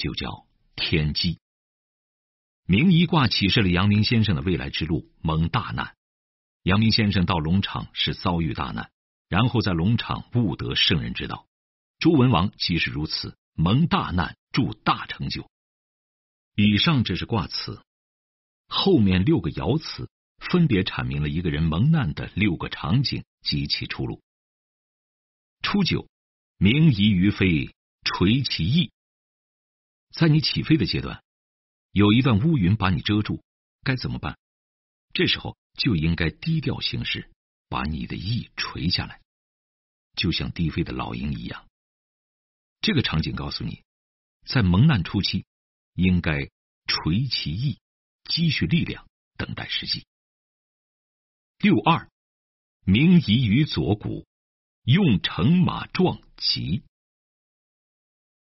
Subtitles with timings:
[0.00, 1.38] 就叫天机。
[2.66, 5.96] 明夷卦启示了阳明先生的未来之路，蒙大难。
[6.62, 8.90] 阳明先生到龙场是遭遇大难，
[9.28, 11.46] 然后在龙场悟得圣人之道。
[11.98, 15.50] 周文王即是如此，蒙大难，铸大成就。
[16.56, 17.82] 以上这是卦辞，
[18.68, 20.08] 后面六个爻辞
[20.38, 24.22] 分别阐明了一个人蒙难的六个场景及其出路。
[25.62, 26.08] 初九，
[26.56, 27.74] 明夷于飞，
[28.04, 28.92] 垂其翼。
[30.10, 31.22] 在你起飞的阶段。
[31.92, 33.42] 有一段乌云把你遮住，
[33.82, 34.38] 该怎么办？
[35.12, 37.28] 这时候就应该低调行事，
[37.68, 39.20] 把你的翼垂下来，
[40.14, 41.66] 就像低飞的老鹰一样。
[42.80, 43.82] 这个场景告诉你，
[44.46, 45.46] 在蒙难初期，
[45.94, 46.50] 应该
[46.86, 47.80] 垂其翼，
[48.24, 50.06] 积蓄力量，等待时机。
[51.58, 52.08] 六二，
[52.84, 54.26] 明夷于左骨，
[54.84, 56.84] 用乘马壮吉。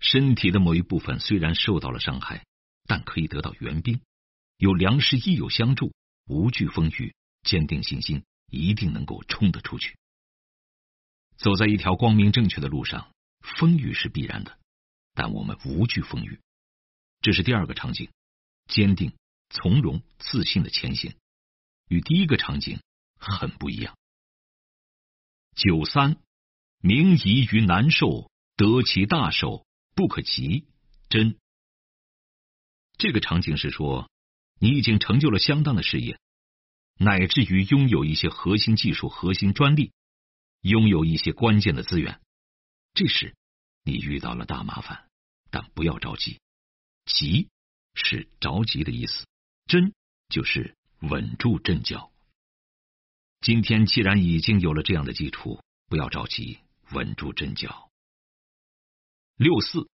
[0.00, 2.44] 身体的某一部分虽然受到了伤害。
[2.86, 4.00] 但可以得到援兵，
[4.56, 5.92] 有良师益友相助，
[6.26, 9.96] 无惧风雨，坚定信心，一定能够冲得出去。
[11.36, 14.58] 走在一条光明正确的路上，风雨是必然的，
[15.14, 16.40] 但我们无惧风雨。
[17.20, 18.10] 这是第二个场景，
[18.66, 19.12] 坚定、
[19.50, 21.14] 从容、自信的前行，
[21.86, 22.80] 与第一个场景
[23.20, 23.96] 很不一样。
[25.54, 26.16] 九三，
[26.80, 30.66] 明夷于难受，得其大手，不可及，
[31.08, 31.38] 真。
[32.96, 34.10] 这个场景是说，
[34.58, 36.18] 你已经成就了相当的事业，
[36.98, 39.92] 乃至于拥有一些核心技术、核心专利，
[40.60, 42.20] 拥有一些关键的资源。
[42.92, 43.34] 这时
[43.84, 45.08] 你遇到了大麻烦，
[45.50, 46.40] 但不要着急。
[47.06, 47.48] 急
[47.94, 49.26] 是着急的意思，
[49.66, 49.94] 真
[50.28, 52.12] 就是稳住阵脚。
[53.40, 56.58] 今天既然已经有了这样的基础，不要着急，
[56.92, 57.89] 稳住阵脚。
[59.40, 59.88] 六四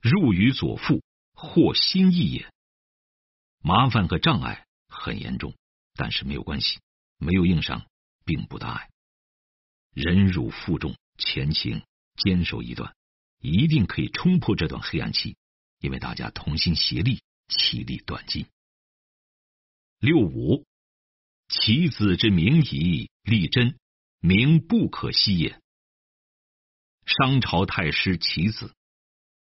[0.00, 1.02] 入于左腹。
[1.42, 2.52] 或心意也，
[3.60, 5.54] 麻烦和障碍很严重，
[5.94, 6.80] 但是没有关系，
[7.16, 7.86] 没有硬伤，
[8.26, 8.90] 并不大碍。
[9.94, 11.82] 忍辱负重前行，
[12.16, 12.94] 坚守一段，
[13.38, 15.38] 一定可以冲破这段黑暗期，
[15.78, 18.44] 因为大家同心协力，其利断金。
[19.98, 20.66] 六五，
[21.48, 23.78] 其子之名矣，立真，
[24.18, 25.58] 名不可息也。
[27.06, 28.74] 商朝太师其子，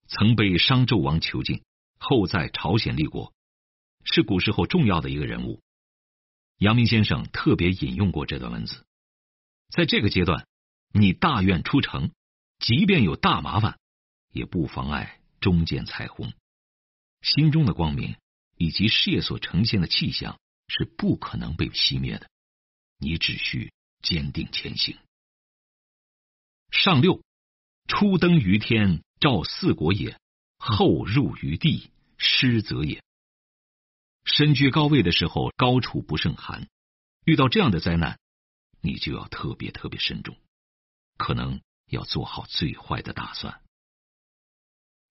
[0.06, 1.62] 曾被商纣王囚禁。
[2.02, 3.34] 后在朝鲜立国，
[4.04, 5.62] 是古时候重要的一个人物。
[6.56, 8.86] 阳明先生特别引用过这段文字。
[9.68, 10.46] 在这个阶段，
[10.94, 12.10] 你大愿出城，
[12.58, 13.78] 即便有大麻烦，
[14.30, 16.32] 也不妨碍终见彩虹。
[17.20, 18.16] 心中的光明
[18.56, 22.30] 以及事业所呈现的气象是不可能被熄灭的。
[22.98, 24.96] 你只需坚定前行。
[26.70, 27.22] 上六，
[27.90, 30.16] 初登于天，照四国也。
[30.58, 33.02] 后入于地，失则也。
[34.24, 36.68] 身居高位的时候，高处不胜寒。
[37.24, 38.20] 遇到这样的灾难，
[38.80, 40.36] 你就要特别特别慎重，
[41.16, 43.60] 可能要做好最坏的打算。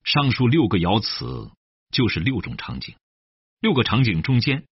[0.05, 1.51] 上述六个爻辞
[1.91, 2.95] 就是六种场景，
[3.59, 4.65] 六个场景中间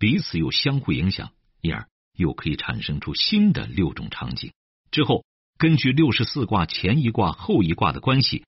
[0.00, 4.52] 彼此又相互影响，因而又可以产生出新的六种场景。
[4.90, 5.24] 之后
[5.58, 8.44] 根据六十四卦前一卦后一卦的关系。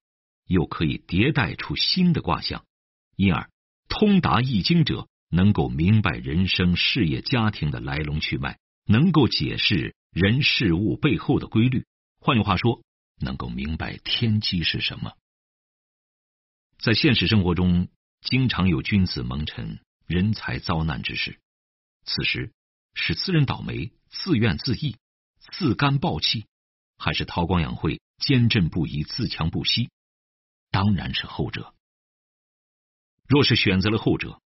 [0.49, 2.65] 又可以迭代出新的卦象，
[3.17, 3.51] 因而
[3.89, 11.85] 通达易经者能够明白人生、事业、家庭的来龙去脉，能够解释人事物背后的规律。
[12.21, 12.81] 换句话说，
[13.21, 15.15] 能够明白天机是什么。
[16.79, 17.89] 在现实生活中，
[18.21, 21.41] 经常有君子蒙尘、人才遭难之事，
[22.05, 22.53] 此时
[22.95, 24.95] 是自认倒霉、自怨自艾、
[25.41, 26.47] 自甘暴气，
[26.97, 29.91] 还是韬光养晦、坚贞不移、自强不息？
[30.71, 31.75] 当然是后者。
[33.27, 34.41] 若是选择了后者，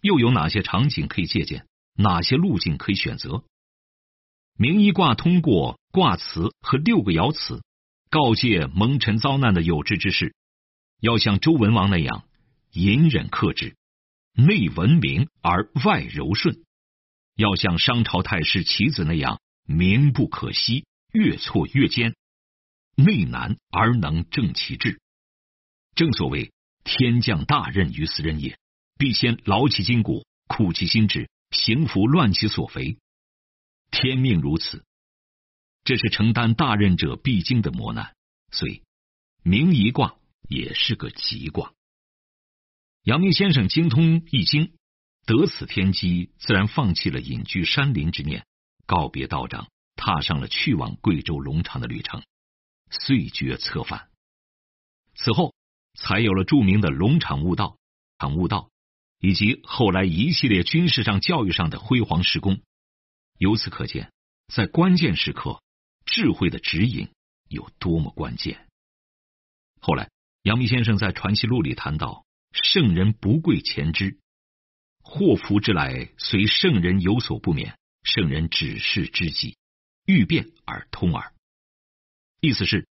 [0.00, 1.66] 又有哪些场景可以借鉴？
[1.94, 3.44] 哪些路径可以选择？
[4.56, 7.62] 明一卦通过卦辞和六个爻辞，
[8.10, 10.34] 告诫蒙尘遭难的有志之士，
[11.00, 12.24] 要像周文王那样
[12.72, 13.76] 隐忍克制，
[14.34, 16.56] 内文明而外柔顺；
[17.36, 22.14] 要像商朝太师棋子那样名不可惜，越挫越坚，
[22.96, 25.00] 内难而能正其志。
[25.94, 26.52] 正所谓
[26.84, 28.58] 天降大任于斯人也，
[28.98, 32.98] 必先劳其筋骨，苦其心志，行拂乱其所肥。
[33.90, 34.84] 天命如此，
[35.84, 38.14] 这是承担大任者必经的磨难。
[38.50, 38.82] 所以，
[39.42, 40.18] 明夷卦
[40.48, 41.72] 也是个吉卦。
[43.02, 44.74] 阳明先生精通易经，
[45.24, 48.46] 得此天机，自然放弃了隐居山林之念，
[48.86, 52.22] 告别道长，踏上了去往贵州龙场的旅程，
[52.90, 54.08] 遂决策反。
[55.14, 55.52] 此后。
[56.00, 57.76] 才有了著名的龙场悟道、
[58.20, 58.70] 场悟道，
[59.18, 62.60] 以及后来一系列军事上、教育上的辉煌施功。
[63.36, 64.12] 由此可见，
[64.46, 65.60] 在关键时刻，
[66.06, 67.10] 智慧的指引
[67.48, 68.68] 有多么关键。
[69.80, 70.08] 后来，
[70.42, 72.24] 阳明先生在《传习录》里谈到
[72.54, 74.20] ：“圣人不贵前知，
[75.02, 77.76] 祸福之来，随圣人有所不免。
[78.04, 79.56] 圣人只是知己，
[80.08, 81.32] 欲变而通耳。”
[82.40, 82.88] 意思是，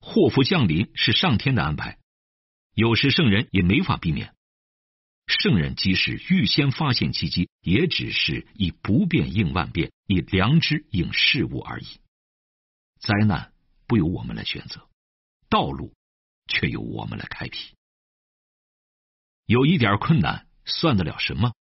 [0.00, 1.98] 祸福降临是上天的安排，
[2.72, 4.34] 有时圣人也没法避免。
[5.26, 11.86] 圣人即使预先发现契机，也只是以不变应万变，以良知应事物而已。
[13.00, 13.52] 灾难
[13.86, 14.88] 不由我们来选择，
[15.48, 15.94] 道路
[16.46, 17.58] 却由我们来开辟。
[19.46, 21.52] 有一点困难，算得了什么？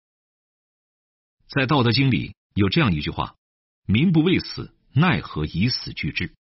[1.47, 3.35] 在《道德经》里有这样一句话
[3.87, 6.33] ：“民不畏死，奈何以死惧之？”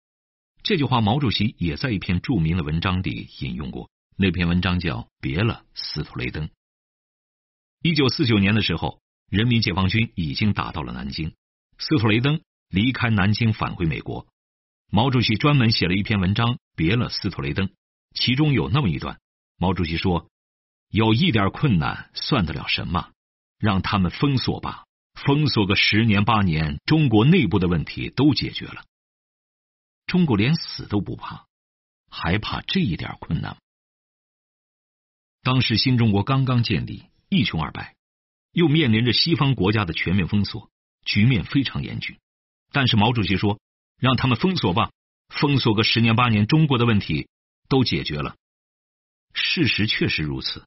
[0.62, 3.90] 这句话，毛主席也在一篇著名的文章里引用过。
[4.16, 6.48] 那篇文章叫《别了，斯图雷登》。
[7.82, 11.34] 一九四九年的时候，人民解放军已经打到了南京，
[11.78, 12.40] 斯图雷登
[12.70, 14.26] 离开南京返回美国。
[14.90, 17.66] 毛主席专门写了一篇文章《别了，斯图雷登》，
[18.14, 19.18] 其中有那么一段，
[19.58, 20.30] 毛主席说
[20.88, 23.10] ：“有一点困难，算得了什么？
[23.58, 28.84] 让他们封锁吧，封锁个十年八年，中国内部的问题都解决了。
[30.06, 31.46] 中国连死都不怕，
[32.10, 33.56] 还怕这一点困难？
[35.42, 37.96] 当时新中国刚刚建立。”一穷二白，
[38.52, 40.70] 又面临着西方国家的全面封锁，
[41.04, 42.16] 局面非常严峻。
[42.70, 43.58] 但是毛主席说
[43.98, 44.92] ：“让他们封锁吧，
[45.30, 47.26] 封锁个十年八年，中国的问题
[47.68, 48.36] 都解决了。”
[49.34, 50.64] 事实确实如此。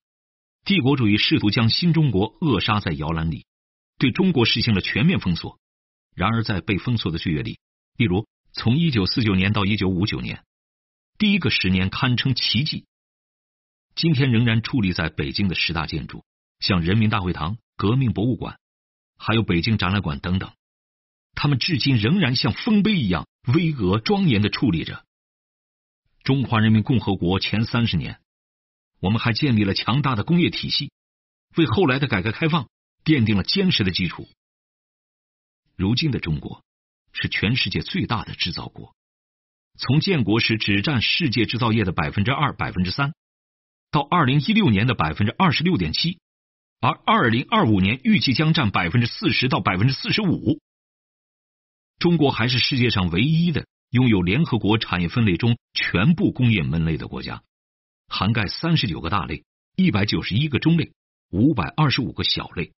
[0.66, 3.46] 帝国主义试图将新中国扼杀在摇篮里，
[3.98, 5.60] 对中国实行了全面封锁。
[6.16, 7.60] 然而，在被封锁的岁月里，
[7.96, 10.44] 例如从一九四九年到一九五九年，
[11.18, 12.86] 第一个十年堪称奇迹。
[13.96, 16.24] 今天仍然矗立在北京的十大建筑。
[16.60, 18.60] 像人民大会堂、革命博物馆，
[19.16, 20.54] 还有北京展览馆等等，
[21.36, 25.06] 他们至今仍然像丰碑一样巍峨庄严的矗立着。
[26.24, 28.20] 中华人民共和国前三十年，
[29.00, 30.92] 我们还建立了强大的工业体系，
[31.56, 32.68] 为后来的改革开放
[33.08, 34.28] 奠定了坚实的基础。
[35.78, 36.62] 如今的中国
[37.14, 38.94] 是全世界最大的制造国，
[39.78, 43.14] 从建国时只占世界制造业的百分之二、百分之三，
[43.92, 46.20] 到二零一六年的百分之二十六点七。
[46.82, 50.60] 而二零二五年预计将占百分之四十到百分之四十五。
[51.98, 57.42] 中国还是世界上唯一的拥有联合国产业分类中全部工业门类的国家，
[58.10, 59.46] 涵盖三十九个大类、
[59.78, 60.92] 一百九十一个中类、
[61.30, 62.74] 五百二十五个小类，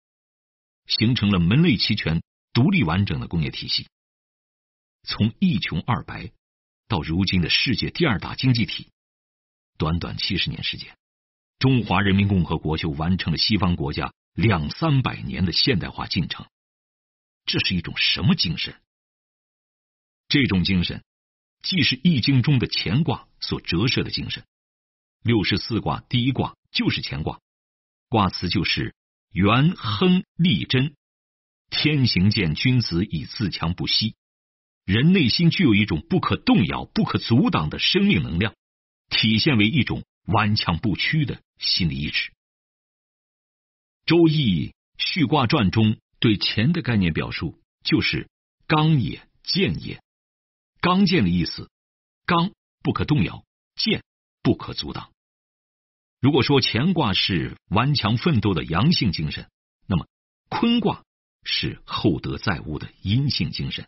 [0.89, 2.21] 形成了门类齐全、
[2.51, 3.87] 独立完整的工业体系。
[5.03, 6.31] 从一穷二白
[6.89, 8.89] 到如今的世界第二大经济体，
[9.77, 10.97] 短短七十年时间。
[11.57, 16.47] 中华人民共和国就完成了西方国家两三百年的现代化进程，
[17.45, 18.81] 这是一种什么精神？
[20.29, 21.03] 这种精神
[21.61, 24.45] 既是易经中的乾卦所折射的精神，
[25.21, 27.41] 六十四卦第一卦就是乾卦，
[28.07, 28.95] 卦辞就是
[29.31, 30.95] 元亨利贞，
[31.69, 34.15] 天行健，君子以自强不息。
[34.85, 38.55] 人内心具有一种不可动摇、不可阻挡的生命能量，
[39.09, 41.41] 体现为一种顽强不屈的。
[41.59, 42.31] 心理意志，
[44.05, 48.29] 《周易》序卦传中对乾的概念表述就是
[48.65, 50.01] “刚也，健也”。
[50.79, 51.69] 刚健的意思，
[52.25, 53.43] 刚不可动摇，
[53.75, 54.05] 健
[54.41, 55.11] 不可阻挡。
[56.19, 59.49] 如果说乾卦是顽强奋斗的阳性精神，
[59.87, 60.07] 那么
[60.49, 61.03] 坤卦
[61.43, 63.85] 是厚德载物的阴性精神。《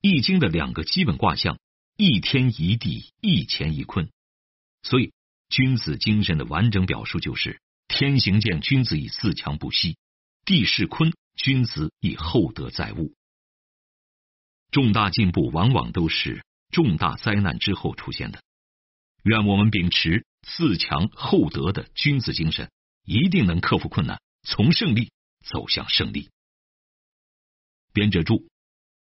[0.00, 1.58] 易经》的两个基本卦象，
[1.96, 4.10] 一天一地，一乾一坤，
[4.82, 5.12] 所以。
[5.50, 9.96] 君子精神的完整表述就是：天行健，君子以自强不息；
[10.44, 13.14] 地势坤，君子以厚德载物。
[14.70, 18.42] 重大进步往往都是重大灾难之后出现的。
[19.22, 22.70] 愿我们秉持自强厚德的君子精神，
[23.04, 25.10] 一定能克服困难，从胜利
[25.44, 26.30] 走向胜利。
[27.92, 28.34] 编者注：《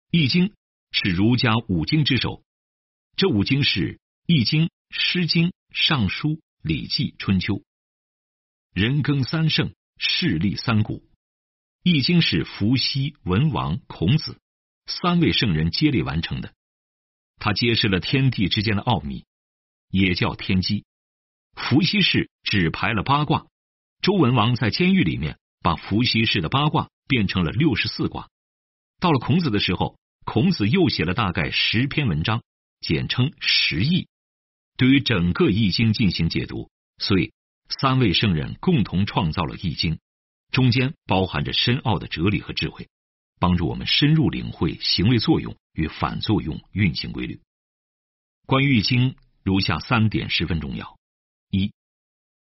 [0.09, 0.49] 易经》
[0.91, 2.43] 是儒家五经之首，
[3.15, 3.95] 这五经是
[4.25, 4.65] 《易经》。
[4.93, 6.27] 《诗经》《尚书》
[6.61, 7.53] 《礼记》《春秋》，
[8.73, 10.99] 人耕三圣，事立三古，
[11.81, 14.41] 《易经》是伏羲、文王、孔子
[14.87, 16.53] 三位圣人接力完成的。
[17.37, 19.25] 他揭示了天地之间的奥秘，
[19.87, 20.83] 也叫天机。
[21.55, 23.47] 伏羲氏只排了八卦，
[24.01, 28.29] 周文王在监狱里面把伏羲氏的八卦变成了六十四卦。
[28.99, 32.41] 到了孔子的时候，孔子又写了大概十篇文章，
[32.79, 34.07] 简称十义。
[34.77, 37.33] 对于整个易经进行解读，所以
[37.69, 39.99] 三位圣人共同创造了易经，
[40.51, 42.89] 中间包含着深奥的哲理和智慧，
[43.39, 47.41] 帮助我们深入领会行为作用与反作用运行规律。
[48.47, 50.97] 关于易经，如下三点十分重要：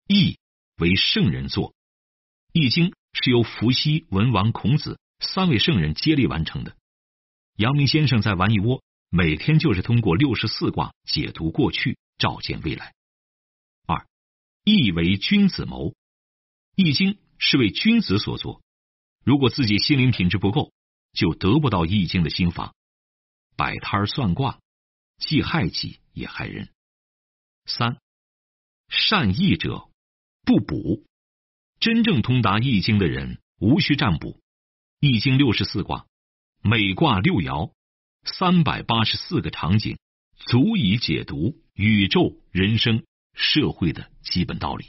[0.06, 0.38] 易
[0.76, 1.74] 为圣人作，
[2.52, 6.76] 易经是由伏羲、文王、孔子三位圣人接力完成的。
[7.56, 12.94] 阳明先生在玩一窝，每天就是通过六十四卦解读过去，照见未来。
[13.86, 14.06] 二，
[14.64, 15.94] 易为君子谋，
[16.74, 18.60] 易经是为君子所作。
[19.24, 20.72] 如果自己心灵品质不够，
[21.14, 22.74] 就得不到易经的心法。
[23.56, 24.60] 摆摊算卦，
[25.16, 26.68] 既害己也害人。
[27.64, 27.98] 三，
[28.88, 29.88] 善易者
[30.44, 31.02] 不卜，
[31.80, 34.40] 真正通达易经的人无需占卜。
[35.00, 36.06] 易经六十四卦。
[36.60, 37.72] 每卦六爻，
[38.24, 39.96] 三百八十四个场景，
[40.36, 44.86] 足以解读宇宙、人生、社会的基本道理。